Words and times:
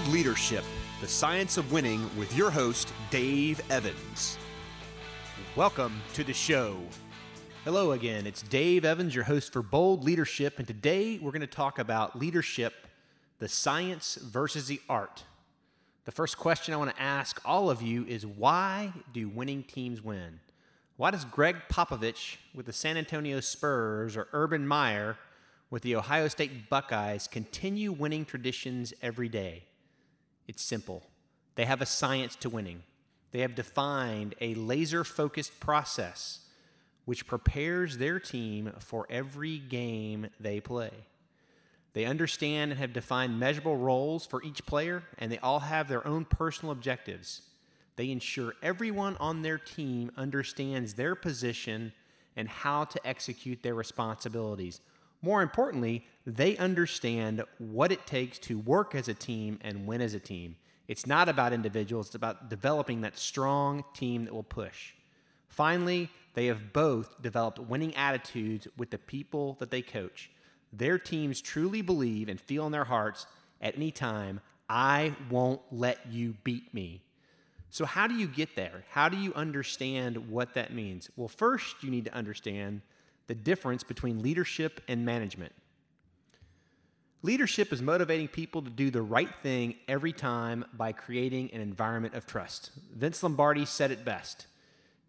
Bold 0.00 0.12
Leadership 0.14 0.64
The 1.00 1.08
Science 1.08 1.56
of 1.58 1.72
Winning 1.72 2.08
with 2.16 2.34
your 2.34 2.50
host, 2.50 2.92
Dave 3.10 3.60
Evans. 3.70 4.38
Welcome 5.56 6.00
to 6.14 6.24
the 6.24 6.32
show. 6.32 6.78
Hello 7.64 7.92
again. 7.92 8.26
It's 8.26 8.42
Dave 8.42 8.84
Evans, 8.84 9.14
your 9.14 9.24
host 9.24 9.52
for 9.52 9.62
Bold 9.62 10.04
Leadership, 10.04 10.58
and 10.58 10.66
today 10.66 11.18
we're 11.18 11.32
going 11.32 11.40
to 11.42 11.46
talk 11.46 11.78
about 11.78 12.18
leadership, 12.18 12.86
the 13.40 13.48
science 13.48 14.14
versus 14.14 14.68
the 14.68 14.80
art. 14.88 15.24
The 16.04 16.12
first 16.12 16.38
question 16.38 16.72
I 16.72 16.78
want 16.78 16.94
to 16.96 17.02
ask 17.02 17.40
all 17.44 17.68
of 17.68 17.82
you 17.82 18.06
is 18.06 18.26
why 18.26 18.92
do 19.12 19.28
winning 19.28 19.64
teams 19.64 20.02
win? 20.02 20.40
Why 20.96 21.10
does 21.10 21.24
Gregg 21.26 21.56
Popovich 21.68 22.36
with 22.54 22.66
the 22.66 22.72
San 22.72 22.96
Antonio 22.96 23.40
Spurs 23.40 24.16
or 24.16 24.28
Urban 24.32 24.66
Meyer 24.66 25.18
with 25.68 25.82
the 25.82 25.96
Ohio 25.96 26.28
State 26.28 26.70
Buckeyes 26.70 27.28
continue 27.28 27.92
winning 27.92 28.24
traditions 28.24 28.94
every 29.02 29.28
day? 29.28 29.64
It's 30.50 30.64
simple. 30.64 31.04
They 31.54 31.64
have 31.64 31.80
a 31.80 31.86
science 31.86 32.34
to 32.40 32.50
winning. 32.50 32.82
They 33.30 33.38
have 33.42 33.54
defined 33.54 34.34
a 34.40 34.54
laser 34.54 35.04
focused 35.04 35.60
process 35.60 36.40
which 37.04 37.24
prepares 37.24 37.98
their 37.98 38.18
team 38.18 38.72
for 38.80 39.06
every 39.08 39.58
game 39.58 40.26
they 40.40 40.58
play. 40.58 40.90
They 41.92 42.04
understand 42.04 42.72
and 42.72 42.80
have 42.80 42.92
defined 42.92 43.38
measurable 43.38 43.76
roles 43.76 44.26
for 44.26 44.42
each 44.42 44.66
player, 44.66 45.04
and 45.18 45.30
they 45.30 45.38
all 45.38 45.60
have 45.60 45.86
their 45.86 46.04
own 46.04 46.24
personal 46.24 46.72
objectives. 46.72 47.42
They 47.94 48.10
ensure 48.10 48.54
everyone 48.60 49.16
on 49.20 49.42
their 49.42 49.58
team 49.58 50.10
understands 50.16 50.94
their 50.94 51.14
position 51.14 51.92
and 52.34 52.48
how 52.48 52.86
to 52.86 53.06
execute 53.06 53.62
their 53.62 53.76
responsibilities. 53.76 54.80
More 55.22 55.42
importantly, 55.42 56.06
they 56.26 56.56
understand 56.56 57.42
what 57.58 57.92
it 57.92 58.06
takes 58.06 58.38
to 58.40 58.58
work 58.58 58.94
as 58.94 59.08
a 59.08 59.14
team 59.14 59.58
and 59.62 59.86
win 59.86 60.00
as 60.00 60.14
a 60.14 60.20
team. 60.20 60.56
It's 60.88 61.06
not 61.06 61.28
about 61.28 61.52
individuals, 61.52 62.06
it's 62.06 62.14
about 62.14 62.48
developing 62.48 63.02
that 63.02 63.16
strong 63.16 63.84
team 63.94 64.24
that 64.24 64.34
will 64.34 64.42
push. 64.42 64.92
Finally, 65.48 66.10
they 66.34 66.46
have 66.46 66.72
both 66.72 67.20
developed 67.20 67.58
winning 67.58 67.94
attitudes 67.96 68.66
with 68.76 68.90
the 68.90 68.98
people 68.98 69.56
that 69.60 69.70
they 69.70 69.82
coach. 69.82 70.30
Their 70.72 70.98
teams 70.98 71.40
truly 71.40 71.82
believe 71.82 72.28
and 72.28 72.40
feel 72.40 72.66
in 72.66 72.72
their 72.72 72.84
hearts 72.84 73.26
at 73.60 73.76
any 73.76 73.90
time, 73.90 74.40
I 74.68 75.14
won't 75.28 75.60
let 75.70 75.98
you 76.10 76.34
beat 76.44 76.72
me. 76.72 77.02
So, 77.70 77.84
how 77.84 78.06
do 78.06 78.14
you 78.14 78.26
get 78.26 78.56
there? 78.56 78.84
How 78.90 79.08
do 79.08 79.16
you 79.16 79.32
understand 79.34 80.30
what 80.30 80.54
that 80.54 80.72
means? 80.72 81.10
Well, 81.16 81.28
first, 81.28 81.82
you 81.82 81.90
need 81.90 82.04
to 82.06 82.14
understand 82.14 82.82
the 83.30 83.34
difference 83.36 83.84
between 83.84 84.22
leadership 84.22 84.80
and 84.88 85.04
management. 85.04 85.52
Leadership 87.22 87.72
is 87.72 87.80
motivating 87.80 88.26
people 88.26 88.60
to 88.60 88.70
do 88.70 88.90
the 88.90 89.02
right 89.02 89.32
thing 89.40 89.76
every 89.86 90.12
time 90.12 90.64
by 90.72 90.90
creating 90.90 91.48
an 91.52 91.60
environment 91.60 92.16
of 92.16 92.26
trust. 92.26 92.72
Vince 92.92 93.22
Lombardi 93.22 93.64
said 93.64 93.92
it 93.92 94.04
best 94.04 94.48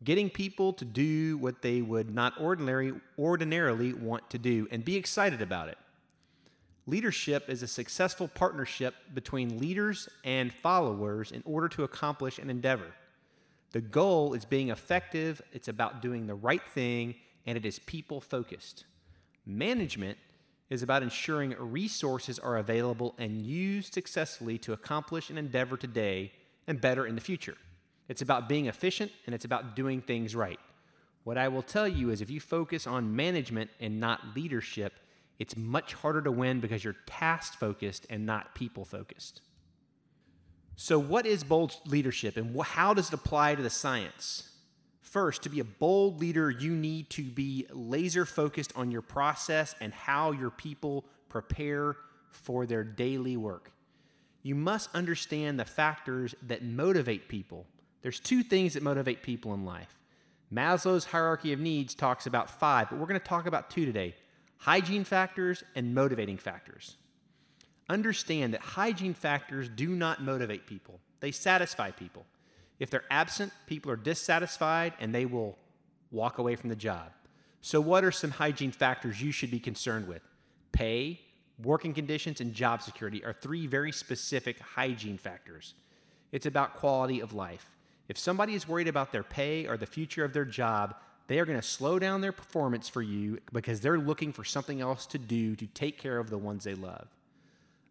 getting 0.03 0.29
people 0.29 0.71
to 0.71 0.85
do 0.85 1.35
what 1.37 1.63
they 1.63 1.81
would 1.81 2.13
not 2.13 2.39
ordinarily, 2.39 2.93
ordinarily 3.17 3.91
want 3.91 4.29
to 4.29 4.37
do 4.37 4.67
and 4.69 4.85
be 4.85 4.95
excited 4.97 5.41
about 5.41 5.67
it. 5.67 5.79
Leadership 6.85 7.49
is 7.49 7.63
a 7.63 7.67
successful 7.67 8.27
partnership 8.27 8.93
between 9.15 9.57
leaders 9.57 10.07
and 10.23 10.53
followers 10.53 11.31
in 11.31 11.41
order 11.43 11.67
to 11.67 11.83
accomplish 11.83 12.37
an 12.37 12.51
endeavor. 12.51 12.93
The 13.71 13.81
goal 13.81 14.35
is 14.35 14.45
being 14.45 14.69
effective, 14.69 15.41
it's 15.53 15.67
about 15.67 16.03
doing 16.03 16.27
the 16.27 16.35
right 16.35 16.67
thing, 16.67 17.15
and 17.45 17.57
it 17.57 17.65
is 17.65 17.79
people 17.79 18.21
focused. 18.21 18.85
Management 19.45 20.17
is 20.69 20.83
about 20.83 21.03
ensuring 21.03 21.55
resources 21.59 22.39
are 22.39 22.57
available 22.57 23.13
and 23.17 23.41
used 23.41 23.93
successfully 23.93 24.57
to 24.57 24.73
accomplish 24.73 25.29
an 25.29 25.37
endeavor 25.37 25.75
today 25.75 26.31
and 26.67 26.79
better 26.79 27.05
in 27.05 27.15
the 27.15 27.21
future. 27.21 27.57
It's 28.07 28.21
about 28.21 28.47
being 28.47 28.67
efficient 28.67 29.11
and 29.25 29.35
it's 29.35 29.45
about 29.45 29.75
doing 29.75 30.01
things 30.01 30.35
right. 30.35 30.59
What 31.23 31.37
I 31.37 31.49
will 31.49 31.61
tell 31.61 31.87
you 31.87 32.09
is 32.09 32.21
if 32.21 32.29
you 32.29 32.39
focus 32.39 32.87
on 32.87 33.15
management 33.15 33.69
and 33.79 33.99
not 33.99 34.35
leadership, 34.35 34.93
it's 35.39 35.57
much 35.57 35.93
harder 35.93 36.21
to 36.21 36.31
win 36.31 36.59
because 36.59 36.83
you're 36.83 36.95
task 37.05 37.57
focused 37.57 38.05
and 38.09 38.25
not 38.25 38.55
people 38.55 38.85
focused. 38.85 39.41
So, 40.75 40.97
what 40.97 41.25
is 41.25 41.43
bold 41.43 41.75
leadership 41.85 42.37
and 42.37 42.59
how 42.61 42.93
does 42.93 43.09
it 43.09 43.13
apply 43.13 43.55
to 43.55 43.61
the 43.61 43.69
science? 43.69 44.50
First, 45.01 45.43
to 45.43 45.49
be 45.49 45.59
a 45.59 45.65
bold 45.65 46.19
leader, 46.19 46.49
you 46.49 46.71
need 46.71 47.09
to 47.11 47.23
be 47.23 47.65
laser 47.71 48.25
focused 48.25 48.71
on 48.75 48.91
your 48.91 49.01
process 49.01 49.75
and 49.81 49.93
how 49.93 50.31
your 50.31 50.51
people 50.51 51.05
prepare 51.27 51.97
for 52.29 52.65
their 52.65 52.83
daily 52.83 53.35
work. 53.35 53.71
You 54.43 54.55
must 54.55 54.89
understand 54.95 55.59
the 55.59 55.65
factors 55.65 56.33
that 56.43 56.63
motivate 56.63 57.27
people 57.27 57.65
there's 58.01 58.19
two 58.19 58.43
things 58.43 58.73
that 58.73 58.83
motivate 58.83 59.21
people 59.21 59.53
in 59.53 59.65
life. 59.65 59.99
Maslow's 60.53 61.05
hierarchy 61.05 61.53
of 61.53 61.59
needs 61.59 61.95
talks 61.95 62.25
about 62.25 62.49
five, 62.49 62.89
but 62.89 62.99
we're 62.99 63.05
going 63.05 63.19
to 63.19 63.25
talk 63.25 63.45
about 63.45 63.69
two 63.69 63.85
today 63.85 64.15
hygiene 64.57 65.03
factors 65.03 65.63
and 65.75 65.95
motivating 65.95 66.37
factors. 66.37 66.95
Understand 67.89 68.53
that 68.53 68.61
hygiene 68.61 69.15
factors 69.15 69.67
do 69.67 69.89
not 69.89 70.21
motivate 70.21 70.67
people, 70.67 70.99
they 71.19 71.31
satisfy 71.31 71.91
people. 71.91 72.25
If 72.81 72.89
they're 72.89 73.03
absent, 73.11 73.53
people 73.67 73.91
are 73.91 73.95
dissatisfied 73.95 74.93
and 74.99 75.13
they 75.13 75.27
will 75.27 75.55
walk 76.09 76.39
away 76.39 76.55
from 76.55 76.69
the 76.69 76.75
job. 76.75 77.11
So, 77.61 77.79
what 77.79 78.03
are 78.03 78.11
some 78.11 78.31
hygiene 78.31 78.71
factors 78.71 79.21
you 79.21 79.31
should 79.31 79.51
be 79.51 79.59
concerned 79.59 80.07
with? 80.07 80.23
Pay, 80.71 81.21
working 81.61 81.93
conditions, 81.93 82.41
and 82.41 82.55
job 82.55 82.81
security 82.81 83.23
are 83.23 83.33
three 83.33 83.67
very 83.67 83.91
specific 83.91 84.59
hygiene 84.59 85.19
factors. 85.19 85.75
It's 86.31 86.47
about 86.47 86.73
quality 86.73 87.19
of 87.19 87.35
life. 87.35 87.69
If 88.09 88.17
somebody 88.17 88.55
is 88.55 88.67
worried 88.67 88.87
about 88.87 89.11
their 89.11 89.21
pay 89.21 89.67
or 89.67 89.77
the 89.77 89.85
future 89.85 90.25
of 90.25 90.33
their 90.33 90.43
job, 90.43 90.95
they 91.27 91.37
are 91.37 91.45
going 91.45 91.61
to 91.61 91.67
slow 91.67 91.99
down 91.99 92.21
their 92.21 92.31
performance 92.31 92.89
for 92.89 93.03
you 93.03 93.37
because 93.53 93.81
they're 93.81 93.99
looking 93.99 94.33
for 94.33 94.43
something 94.43 94.81
else 94.81 95.05
to 95.05 95.19
do 95.19 95.55
to 95.55 95.67
take 95.67 95.99
care 95.99 96.17
of 96.17 96.31
the 96.31 96.37
ones 96.39 96.63
they 96.63 96.73
love. 96.73 97.09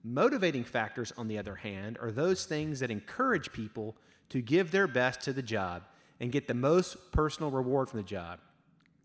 Motivating 0.02 0.64
factors, 0.64 1.12
on 1.16 1.28
the 1.28 1.38
other 1.38 1.54
hand, 1.54 1.96
are 2.02 2.10
those 2.10 2.44
things 2.44 2.80
that 2.80 2.90
encourage 2.90 3.52
people 3.52 3.94
to 4.30 4.40
give 4.40 4.70
their 4.70 4.86
best 4.86 5.20
to 5.22 5.32
the 5.32 5.42
job 5.42 5.82
and 6.18 6.32
get 6.32 6.48
the 6.48 6.54
most 6.54 7.12
personal 7.12 7.50
reward 7.50 7.88
from 7.88 7.98
the 7.98 8.04
job. 8.04 8.38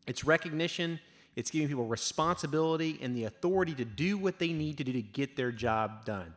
It's 0.08 0.24
recognition, 0.24 1.00
it's 1.36 1.52
giving 1.52 1.68
people 1.68 1.86
responsibility 1.86 2.97
and 3.02 3.16
the 3.16 3.25
authority 3.25 3.74
to 3.75 3.85
do 3.85 4.18
what 4.18 4.40
they 4.40 4.53
need 4.53 4.78
to 4.78 4.84
do 4.84 4.94
to 4.94 5.02
get 5.02 5.35
their 5.35 5.52
job 5.52 6.06
done. 6.06 6.34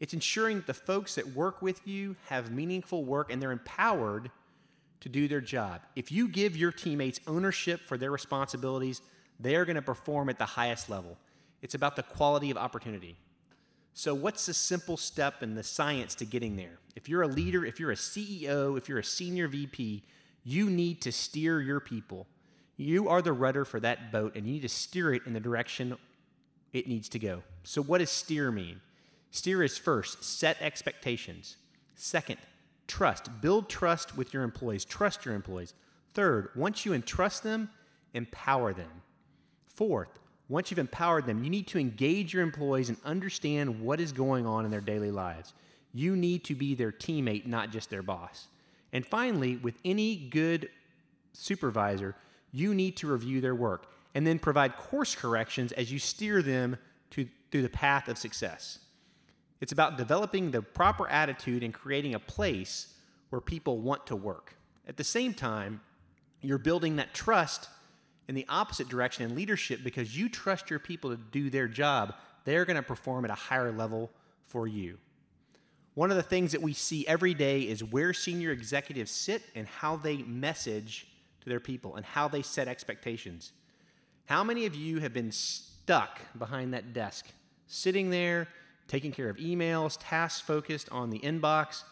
It's 0.00 0.14
ensuring 0.14 0.56
that 0.56 0.66
the 0.66 0.74
folks 0.74 1.14
that 1.14 1.34
work 1.34 1.62
with 1.62 1.86
you 1.86 2.16
have 2.26 2.50
meaningful 2.50 3.04
work 3.04 3.32
and 3.32 3.40
they're 3.40 3.52
empowered 3.52 4.30
to 5.00 5.08
do 5.08 5.28
their 5.28 5.40
job. 5.40 5.82
If 5.94 6.10
you 6.10 6.28
give 6.28 6.56
your 6.56 6.72
teammates 6.72 7.20
ownership 7.26 7.80
for 7.80 7.96
their 7.96 8.10
responsibilities, 8.10 9.02
they 9.38 9.54
are 9.56 9.64
going 9.64 9.76
to 9.76 9.82
perform 9.82 10.28
at 10.28 10.38
the 10.38 10.44
highest 10.44 10.88
level. 10.88 11.18
It's 11.60 11.74
about 11.74 11.96
the 11.96 12.02
quality 12.02 12.50
of 12.50 12.56
opportunity. 12.56 13.16
So, 13.94 14.14
what's 14.14 14.46
the 14.46 14.54
simple 14.54 14.96
step 14.96 15.42
in 15.42 15.54
the 15.54 15.62
science 15.62 16.14
to 16.16 16.24
getting 16.24 16.56
there? 16.56 16.78
If 16.96 17.08
you're 17.08 17.22
a 17.22 17.28
leader, 17.28 17.64
if 17.64 17.78
you're 17.78 17.90
a 17.90 17.96
CEO, 17.96 18.78
if 18.78 18.88
you're 18.88 18.98
a 18.98 19.04
senior 19.04 19.48
VP, 19.48 20.02
you 20.44 20.70
need 20.70 21.00
to 21.02 21.12
steer 21.12 21.60
your 21.60 21.80
people. 21.80 22.26
You 22.76 23.08
are 23.08 23.20
the 23.20 23.32
rudder 23.32 23.64
for 23.64 23.80
that 23.80 24.10
boat, 24.10 24.34
and 24.34 24.46
you 24.46 24.54
need 24.54 24.62
to 24.62 24.68
steer 24.68 25.12
it 25.12 25.22
in 25.26 25.34
the 25.34 25.40
direction 25.40 25.96
it 26.72 26.88
needs 26.88 27.08
to 27.10 27.18
go. 27.18 27.42
So, 27.64 27.82
what 27.82 27.98
does 27.98 28.10
steer 28.10 28.50
mean? 28.50 28.80
Steer 29.30 29.62
is 29.62 29.78
first, 29.78 30.24
set 30.24 30.60
expectations. 30.60 31.56
Second, 31.94 32.38
trust. 32.86 33.40
Build 33.40 33.68
trust 33.68 34.16
with 34.16 34.32
your 34.32 34.42
employees. 34.42 34.84
Trust 34.84 35.24
your 35.24 35.34
employees. 35.34 35.74
Third, 36.14 36.50
once 36.54 36.84
you 36.84 36.92
entrust 36.92 37.42
them, 37.42 37.70
empower 38.14 38.72
them. 38.72 39.02
Fourth, 39.68 40.18
once 40.48 40.70
you've 40.70 40.78
empowered 40.78 41.26
them, 41.26 41.42
you 41.42 41.50
need 41.50 41.66
to 41.68 41.78
engage 41.78 42.34
your 42.34 42.42
employees 42.42 42.88
and 42.88 42.98
understand 43.04 43.80
what 43.80 44.00
is 44.00 44.12
going 44.12 44.46
on 44.46 44.64
in 44.64 44.70
their 44.70 44.80
daily 44.80 45.10
lives. 45.10 45.54
You 45.94 46.16
need 46.16 46.44
to 46.44 46.54
be 46.54 46.74
their 46.74 46.92
teammate, 46.92 47.46
not 47.46 47.70
just 47.70 47.90
their 47.90 48.02
boss. 48.02 48.48
And 48.92 49.06
finally, 49.06 49.56
with 49.56 49.74
any 49.84 50.16
good 50.16 50.68
supervisor, 51.32 52.14
you 52.50 52.74
need 52.74 52.96
to 52.98 53.06
review 53.06 53.40
their 53.40 53.54
work 53.54 53.86
and 54.14 54.26
then 54.26 54.38
provide 54.38 54.76
course 54.76 55.14
corrections 55.14 55.72
as 55.72 55.90
you 55.90 55.98
steer 55.98 56.42
them 56.42 56.76
to, 57.10 57.26
through 57.50 57.62
the 57.62 57.68
path 57.68 58.08
of 58.08 58.18
success. 58.18 58.78
It's 59.60 59.72
about 59.72 59.96
developing 59.96 60.50
the 60.50 60.60
proper 60.60 61.08
attitude 61.08 61.62
and 61.62 61.72
creating 61.72 62.14
a 62.14 62.18
place 62.18 62.94
where 63.30 63.40
people 63.40 63.78
want 63.78 64.06
to 64.08 64.16
work. 64.16 64.56
At 64.86 64.96
the 64.96 65.04
same 65.04 65.32
time, 65.32 65.80
you're 66.40 66.58
building 66.58 66.96
that 66.96 67.14
trust 67.14 67.68
in 68.32 68.34
the 68.34 68.46
opposite 68.48 68.88
direction 68.88 69.28
in 69.28 69.36
leadership 69.36 69.80
because 69.84 70.16
you 70.16 70.26
trust 70.26 70.70
your 70.70 70.78
people 70.78 71.10
to 71.10 71.18
do 71.18 71.50
their 71.50 71.68
job. 71.68 72.14
They're 72.46 72.64
going 72.64 72.78
to 72.78 72.82
perform 72.82 73.26
at 73.26 73.30
a 73.30 73.34
higher 73.34 73.70
level 73.70 74.10
for 74.46 74.66
you. 74.66 74.96
One 75.92 76.10
of 76.10 76.16
the 76.16 76.22
things 76.22 76.52
that 76.52 76.62
we 76.62 76.72
see 76.72 77.06
every 77.06 77.34
day 77.34 77.60
is 77.60 77.84
where 77.84 78.14
senior 78.14 78.50
executives 78.50 79.10
sit 79.10 79.42
and 79.54 79.66
how 79.66 79.96
they 79.96 80.16
message 80.22 81.08
to 81.42 81.50
their 81.50 81.60
people 81.60 81.96
and 81.96 82.06
how 82.06 82.26
they 82.26 82.40
set 82.40 82.68
expectations. 82.68 83.52
How 84.24 84.42
many 84.42 84.64
of 84.64 84.74
you 84.74 85.00
have 85.00 85.12
been 85.12 85.30
stuck 85.30 86.22
behind 86.38 86.72
that 86.72 86.94
desk, 86.94 87.26
sitting 87.66 88.08
there 88.08 88.48
taking 88.88 89.12
care 89.12 89.28
of 89.28 89.36
emails, 89.36 89.98
tasks 90.00 90.40
focused 90.40 90.88
on 90.90 91.10
the 91.10 91.18
inbox, 91.18 91.82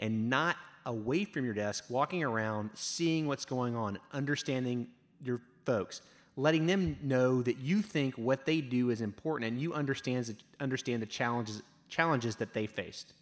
and 0.00 0.30
not 0.30 0.56
away 0.86 1.26
from 1.26 1.44
your 1.44 1.52
desk, 1.52 1.84
walking 1.90 2.24
around, 2.24 2.70
seeing 2.72 3.26
what's 3.26 3.44
going 3.44 3.76
on, 3.76 3.98
understanding 4.10 4.88
your 5.22 5.42
folks, 5.64 6.02
letting 6.36 6.66
them 6.66 6.96
know 7.02 7.42
that 7.42 7.58
you 7.58 7.82
think 7.82 8.14
what 8.14 8.46
they 8.46 8.60
do 8.60 8.90
is 8.90 9.00
important 9.00 9.50
and 9.50 9.60
you 9.60 9.74
understands, 9.74 10.32
understand 10.60 11.02
the 11.02 11.06
challenges, 11.06 11.62
challenges 11.88 12.36
that 12.36 12.54
they 12.54 12.66
faced. 12.66 13.12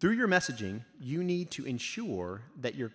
Through 0.00 0.12
your 0.12 0.28
messaging, 0.28 0.84
you 1.00 1.24
need 1.24 1.50
to 1.52 1.64
ensure 1.64 2.42
that 2.60 2.76
your 2.76 2.92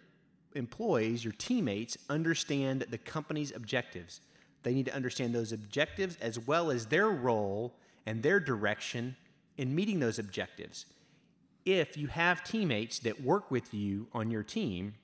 employees, 0.56 1.24
your 1.24 1.34
teammates, 1.34 1.98
understand 2.10 2.86
the 2.90 2.98
company's 2.98 3.52
objectives. 3.54 4.22
They 4.64 4.74
need 4.74 4.86
to 4.86 4.96
understand 4.96 5.36
those 5.36 5.52
objectives 5.52 6.18
as 6.22 6.40
well 6.40 6.72
as 6.72 6.86
their 6.86 7.10
role 7.10 7.74
and 8.06 8.24
their 8.24 8.40
direction 8.40 9.18
in 9.58 9.76
meeting 9.76 10.00
those 10.00 10.20
objectives. 10.20 10.86
If 11.66 11.98
you 11.98 12.08
have 12.08 12.44
teammates 12.44 13.00
that 13.00 13.22
work 13.22 13.52
with 13.52 13.74
you 13.74 14.08
on 14.14 14.32
your 14.32 14.44
team 14.44 14.96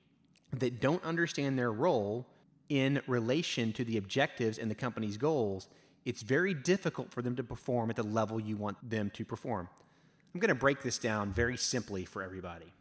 that 0.51 0.81
don't 0.81 1.03
understand 1.03 1.57
their 1.57 1.71
role 1.71 2.25
in 2.69 3.01
relation 3.07 3.73
to 3.73 3.83
the 3.83 3.97
objectives 3.97 4.57
and 4.57 4.69
the 4.69 4.75
company's 4.75 5.17
goals, 5.17 5.67
it's 6.05 6.21
very 6.21 6.53
difficult 6.53 7.11
for 7.11 7.21
them 7.21 7.35
to 7.35 7.43
perform 7.43 7.89
at 7.89 7.95
the 7.95 8.03
level 8.03 8.39
you 8.39 8.55
want 8.55 8.77
them 8.87 9.09
to 9.15 9.25
perform. 9.25 9.67
I'm 10.33 10.39
going 10.39 10.49
to 10.49 10.55
break 10.55 10.81
this 10.81 10.97
down 10.97 11.33
very 11.33 11.57
simply 11.57 12.05
for 12.05 12.21
everybody. 12.21 12.71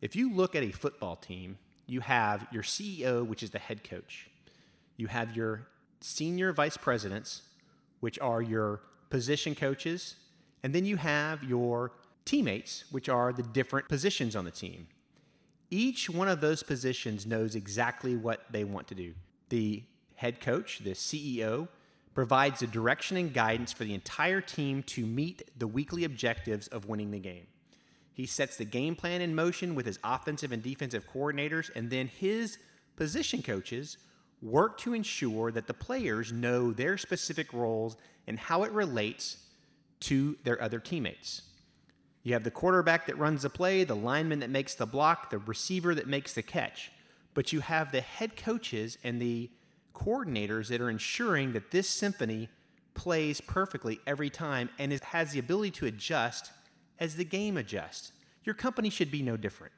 If 0.00 0.14
you 0.14 0.32
look 0.32 0.54
at 0.54 0.62
a 0.62 0.70
football 0.70 1.16
team, 1.16 1.58
you 1.86 2.00
have 2.00 2.46
your 2.52 2.62
CEO, 2.62 3.26
which 3.26 3.42
is 3.42 3.50
the 3.50 3.58
head 3.58 3.82
coach. 3.82 4.30
You 4.96 5.08
have 5.08 5.34
your 5.36 5.66
senior 6.00 6.52
vice 6.52 6.76
presidents, 6.76 7.42
which 8.00 8.18
are 8.20 8.40
your 8.40 8.80
position 9.10 9.54
coaches, 9.54 10.14
and 10.62 10.74
then 10.74 10.84
you 10.84 10.96
have 10.96 11.42
your 11.42 11.92
teammates, 12.24 12.84
which 12.90 13.08
are 13.08 13.32
the 13.32 13.42
different 13.42 13.88
positions 13.88 14.36
on 14.36 14.44
the 14.44 14.50
team. 14.50 14.86
Each 15.70 16.08
one 16.08 16.28
of 16.28 16.40
those 16.40 16.62
positions 16.62 17.26
knows 17.26 17.54
exactly 17.54 18.16
what 18.16 18.44
they 18.50 18.64
want 18.64 18.88
to 18.88 18.94
do. 18.94 19.14
The 19.50 19.82
head 20.14 20.40
coach, 20.40 20.80
the 20.80 20.92
CEO, 20.92 21.68
provides 22.14 22.60
the 22.60 22.66
direction 22.66 23.16
and 23.16 23.32
guidance 23.32 23.72
for 23.72 23.84
the 23.84 23.94
entire 23.94 24.40
team 24.40 24.82
to 24.82 25.06
meet 25.06 25.42
the 25.58 25.66
weekly 25.66 26.04
objectives 26.04 26.66
of 26.68 26.88
winning 26.88 27.10
the 27.10 27.18
game. 27.18 27.46
He 28.12 28.26
sets 28.26 28.56
the 28.56 28.64
game 28.64 28.96
plan 28.96 29.20
in 29.20 29.34
motion 29.34 29.76
with 29.76 29.86
his 29.86 30.00
offensive 30.02 30.50
and 30.50 30.62
defensive 30.62 31.06
coordinators, 31.12 31.70
and 31.76 31.90
then 31.90 32.08
his 32.08 32.58
position 32.96 33.42
coaches 33.42 33.98
work 34.42 34.78
to 34.78 34.94
ensure 34.94 35.52
that 35.52 35.66
the 35.68 35.74
players 35.74 36.32
know 36.32 36.72
their 36.72 36.98
specific 36.98 37.52
roles 37.52 37.96
and 38.26 38.38
how 38.38 38.64
it 38.64 38.72
relates 38.72 39.36
to 40.00 40.36
their 40.42 40.60
other 40.60 40.80
teammates. 40.80 41.42
You 42.28 42.34
have 42.34 42.44
the 42.44 42.50
quarterback 42.50 43.06
that 43.06 43.16
runs 43.16 43.40
the 43.40 43.48
play, 43.48 43.84
the 43.84 43.96
lineman 43.96 44.40
that 44.40 44.50
makes 44.50 44.74
the 44.74 44.84
block, 44.84 45.30
the 45.30 45.38
receiver 45.38 45.94
that 45.94 46.06
makes 46.06 46.34
the 46.34 46.42
catch. 46.42 46.92
But 47.32 47.54
you 47.54 47.60
have 47.60 47.90
the 47.90 48.02
head 48.02 48.36
coaches 48.36 48.98
and 49.02 49.18
the 49.18 49.48
coordinators 49.94 50.68
that 50.68 50.82
are 50.82 50.90
ensuring 50.90 51.54
that 51.54 51.70
this 51.70 51.88
symphony 51.88 52.50
plays 52.92 53.40
perfectly 53.40 54.00
every 54.06 54.28
time 54.28 54.68
and 54.78 54.92
it 54.92 55.04
has 55.04 55.32
the 55.32 55.38
ability 55.38 55.70
to 55.70 55.86
adjust 55.86 56.52
as 56.98 57.16
the 57.16 57.24
game 57.24 57.56
adjusts. 57.56 58.12
Your 58.44 58.54
company 58.54 58.90
should 58.90 59.10
be 59.10 59.22
no 59.22 59.38
different. 59.38 59.72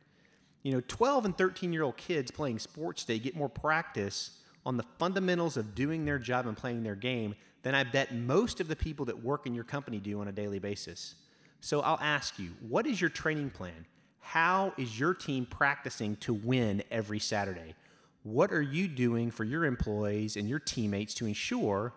You 0.64 0.72
know, 0.72 0.82
12 0.88 1.26
and 1.26 1.38
13 1.38 1.72
year 1.72 1.84
old 1.84 1.98
kids 1.98 2.32
playing 2.32 2.58
sports 2.58 3.04
day 3.04 3.20
get 3.20 3.36
more 3.36 3.48
practice 3.48 4.40
on 4.66 4.76
the 4.76 4.84
fundamentals 4.98 5.56
of 5.56 5.76
doing 5.76 6.04
their 6.04 6.18
job 6.18 6.48
and 6.48 6.56
playing 6.56 6.82
their 6.82 6.96
game 6.96 7.36
than 7.62 7.76
I 7.76 7.84
bet 7.84 8.12
most 8.12 8.58
of 8.58 8.66
the 8.66 8.74
people 8.74 9.06
that 9.06 9.22
work 9.22 9.46
in 9.46 9.54
your 9.54 9.62
company 9.62 9.98
do 9.98 10.20
on 10.20 10.26
a 10.26 10.32
daily 10.32 10.58
basis. 10.58 11.14
So 11.60 11.80
I'll 11.80 11.98
ask 12.00 12.38
you, 12.38 12.50
what 12.66 12.86
is 12.86 13.00
your 13.00 13.10
training 13.10 13.50
plan? 13.50 13.86
How 14.20 14.72
is 14.78 14.98
your 14.98 15.14
team 15.14 15.46
practicing 15.46 16.16
to 16.16 16.32
win 16.32 16.82
every 16.90 17.18
Saturday? 17.18 17.74
What 18.22 18.52
are 18.52 18.62
you 18.62 18.86
doing 18.88 19.30
for 19.30 19.44
your 19.44 19.64
employees 19.64 20.36
and 20.36 20.48
your 20.48 20.58
teammates 20.58 21.14
to 21.14 21.26
ensure 21.26 21.92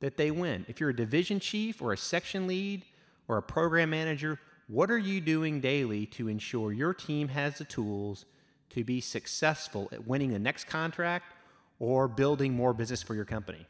that 0.00 0.16
they 0.16 0.30
win? 0.30 0.64
If 0.68 0.80
you're 0.80 0.90
a 0.90 0.96
division 0.96 1.40
chief 1.40 1.82
or 1.82 1.92
a 1.92 1.96
section 1.96 2.46
lead 2.46 2.84
or 3.28 3.36
a 3.36 3.42
program 3.42 3.90
manager, 3.90 4.38
what 4.68 4.90
are 4.90 4.98
you 4.98 5.20
doing 5.20 5.60
daily 5.60 6.06
to 6.06 6.28
ensure 6.28 6.72
your 6.72 6.94
team 6.94 7.28
has 7.28 7.58
the 7.58 7.64
tools 7.64 8.24
to 8.70 8.84
be 8.84 9.00
successful 9.00 9.88
at 9.92 10.06
winning 10.06 10.32
the 10.32 10.38
next 10.38 10.64
contract 10.64 11.32
or 11.78 12.08
building 12.08 12.54
more 12.54 12.72
business 12.72 13.02
for 13.02 13.14
your 13.14 13.24
company? 13.24 13.66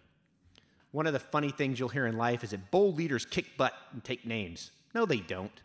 One 0.93 1.07
of 1.07 1.13
the 1.13 1.19
funny 1.19 1.51
things 1.51 1.79
you'll 1.79 1.91
hear 1.91 2.07
in 2.07 2.17
life 2.17 2.43
is 2.43 2.51
that 2.51 2.71
bold 2.71 2.97
leaders 2.97 3.27
kick 3.27 3.57
butt 3.59 3.75
and 3.93 4.03
take 4.03 4.27
names. 4.27 4.71
No, 4.97 5.05
they 5.05 5.19
don't. 5.19 5.61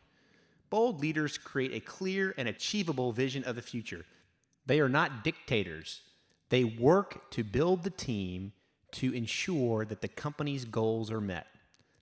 Bold 0.69 0.99
leaders 0.99 1.37
create 1.37 1.73
a 1.73 1.79
clear 1.79 2.35
and 2.37 2.49
achievable 2.49 3.13
vision 3.13 3.45
of 3.45 3.55
the 3.55 3.61
future. 3.61 4.05
They 4.65 4.81
are 4.81 4.89
not 4.89 5.23
dictators. 5.23 6.01
They 6.49 6.65
work 6.65 7.31
to 7.31 7.45
build 7.45 7.83
the 7.83 7.91
team 7.91 8.51
to 8.91 9.13
ensure 9.13 9.85
that 9.85 10.01
the 10.01 10.09
company's 10.09 10.65
goals 10.65 11.09
are 11.09 11.21
met. 11.21 11.47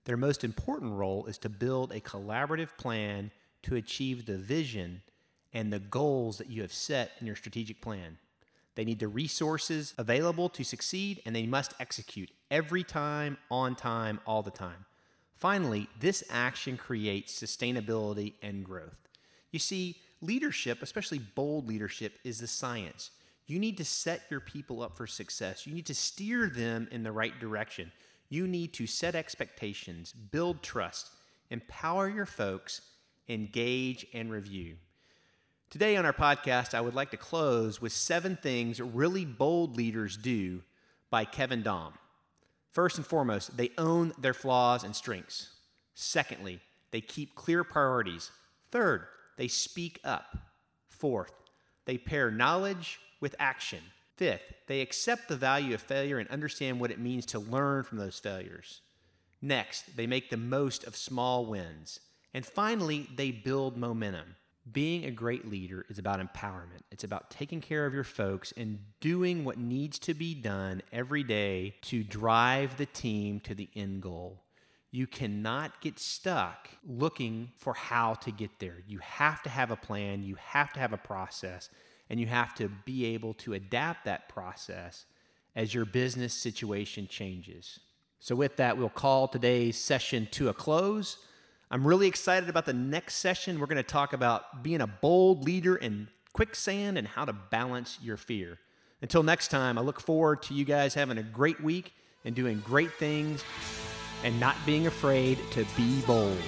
Their 0.06 0.16
most 0.16 0.42
important 0.42 0.94
role 0.94 1.26
is 1.26 1.38
to 1.38 1.48
build 1.48 1.92
a 1.92 2.00
collaborative 2.00 2.76
plan 2.76 3.30
to 3.62 3.76
achieve 3.76 4.26
the 4.26 4.36
vision 4.36 5.02
and 5.52 5.72
the 5.72 5.78
goals 5.78 6.38
that 6.38 6.50
you 6.50 6.62
have 6.62 6.72
set 6.72 7.12
in 7.20 7.28
your 7.28 7.36
strategic 7.36 7.80
plan. 7.80 8.18
They 8.74 8.84
need 8.84 8.98
the 8.98 9.06
resources 9.06 9.94
available 9.96 10.48
to 10.48 10.64
succeed, 10.64 11.22
and 11.24 11.36
they 11.36 11.46
must 11.46 11.74
execute 11.78 12.32
every 12.50 12.82
time, 12.82 13.38
on 13.52 13.76
time, 13.76 14.18
all 14.26 14.42
the 14.42 14.50
time. 14.50 14.84
Finally, 15.40 15.88
this 15.98 16.22
action 16.28 16.76
creates 16.76 17.32
sustainability 17.32 18.34
and 18.42 18.62
growth. 18.62 19.08
You 19.50 19.58
see, 19.58 19.96
leadership, 20.20 20.82
especially 20.82 21.18
bold 21.18 21.66
leadership, 21.66 22.18
is 22.24 22.40
the 22.40 22.46
science. 22.46 23.10
You 23.46 23.58
need 23.58 23.78
to 23.78 23.84
set 23.84 24.20
your 24.28 24.40
people 24.40 24.82
up 24.82 24.94
for 24.94 25.06
success. 25.06 25.66
You 25.66 25.72
need 25.74 25.86
to 25.86 25.94
steer 25.94 26.50
them 26.50 26.88
in 26.92 27.04
the 27.04 27.10
right 27.10 27.40
direction. 27.40 27.90
You 28.28 28.46
need 28.46 28.74
to 28.74 28.86
set 28.86 29.14
expectations, 29.14 30.12
build 30.12 30.62
trust, 30.62 31.08
empower 31.48 32.06
your 32.06 32.26
folks, 32.26 32.82
engage, 33.26 34.06
and 34.12 34.30
review. 34.30 34.76
Today 35.70 35.96
on 35.96 36.04
our 36.04 36.12
podcast, 36.12 36.74
I 36.74 36.82
would 36.82 36.94
like 36.94 37.12
to 37.12 37.16
close 37.16 37.80
with 37.80 37.92
seven 37.92 38.36
things 38.36 38.78
really 38.78 39.24
bold 39.24 39.74
leaders 39.74 40.18
do 40.18 40.64
by 41.08 41.24
Kevin 41.24 41.62
Daum. 41.62 41.94
First 42.72 42.98
and 42.98 43.06
foremost, 43.06 43.56
they 43.56 43.70
own 43.76 44.12
their 44.18 44.34
flaws 44.34 44.84
and 44.84 44.94
strengths. 44.94 45.50
Secondly, 45.94 46.60
they 46.92 47.00
keep 47.00 47.34
clear 47.34 47.64
priorities. 47.64 48.30
Third, 48.70 49.06
they 49.36 49.48
speak 49.48 50.00
up. 50.04 50.36
Fourth, 50.88 51.32
they 51.84 51.98
pair 51.98 52.30
knowledge 52.30 53.00
with 53.20 53.34
action. 53.38 53.80
Fifth, 54.16 54.42
they 54.66 54.80
accept 54.80 55.28
the 55.28 55.36
value 55.36 55.74
of 55.74 55.80
failure 55.80 56.18
and 56.18 56.28
understand 56.30 56.78
what 56.78 56.90
it 56.90 57.00
means 57.00 57.26
to 57.26 57.38
learn 57.38 57.82
from 57.82 57.98
those 57.98 58.18
failures. 58.18 58.82
Next, 59.42 59.96
they 59.96 60.06
make 60.06 60.30
the 60.30 60.36
most 60.36 60.84
of 60.84 60.96
small 60.96 61.46
wins. 61.46 62.00
And 62.34 62.44
finally, 62.44 63.08
they 63.16 63.30
build 63.30 63.76
momentum. 63.76 64.36
Being 64.72 65.04
a 65.04 65.10
great 65.10 65.48
leader 65.48 65.86
is 65.88 65.98
about 65.98 66.20
empowerment. 66.20 66.82
It's 66.90 67.04
about 67.04 67.30
taking 67.30 67.60
care 67.60 67.86
of 67.86 67.94
your 67.94 68.04
folks 68.04 68.52
and 68.56 68.78
doing 69.00 69.44
what 69.44 69.58
needs 69.58 69.98
to 70.00 70.14
be 70.14 70.34
done 70.34 70.82
every 70.92 71.22
day 71.22 71.76
to 71.82 72.04
drive 72.04 72.76
the 72.76 72.86
team 72.86 73.40
to 73.40 73.54
the 73.54 73.68
end 73.74 74.02
goal. 74.02 74.42
You 74.90 75.06
cannot 75.06 75.80
get 75.80 75.98
stuck 75.98 76.68
looking 76.86 77.52
for 77.56 77.74
how 77.74 78.14
to 78.14 78.30
get 78.30 78.58
there. 78.58 78.82
You 78.86 78.98
have 78.98 79.42
to 79.44 79.48
have 79.48 79.70
a 79.70 79.76
plan, 79.76 80.22
you 80.22 80.34
have 80.34 80.72
to 80.74 80.80
have 80.80 80.92
a 80.92 80.98
process, 80.98 81.70
and 82.08 82.20
you 82.20 82.26
have 82.26 82.54
to 82.56 82.68
be 82.68 83.06
able 83.06 83.34
to 83.34 83.54
adapt 83.54 84.04
that 84.04 84.28
process 84.28 85.06
as 85.54 85.74
your 85.74 85.84
business 85.84 86.34
situation 86.34 87.06
changes. 87.06 87.80
So, 88.18 88.34
with 88.34 88.56
that, 88.56 88.76
we'll 88.76 88.88
call 88.88 89.28
today's 89.28 89.78
session 89.78 90.28
to 90.32 90.48
a 90.48 90.54
close. 90.54 91.16
I'm 91.72 91.86
really 91.86 92.08
excited 92.08 92.48
about 92.48 92.66
the 92.66 92.72
next 92.72 93.14
session. 93.16 93.60
We're 93.60 93.66
going 93.66 93.76
to 93.76 93.84
talk 93.84 94.12
about 94.12 94.64
being 94.64 94.80
a 94.80 94.88
bold 94.88 95.44
leader 95.44 95.76
in 95.76 96.08
quicksand 96.32 96.98
and 96.98 97.06
how 97.06 97.24
to 97.24 97.32
balance 97.32 97.96
your 98.02 98.16
fear. 98.16 98.58
Until 99.02 99.22
next 99.22 99.46
time, 99.48 99.78
I 99.78 99.82
look 99.82 100.00
forward 100.00 100.42
to 100.42 100.54
you 100.54 100.64
guys 100.64 100.94
having 100.94 101.18
a 101.18 101.22
great 101.22 101.62
week 101.62 101.92
and 102.24 102.34
doing 102.34 102.60
great 102.66 102.92
things 102.94 103.44
and 104.24 104.40
not 104.40 104.56
being 104.66 104.88
afraid 104.88 105.38
to 105.52 105.64
be 105.76 106.00
bold. 106.02 106.42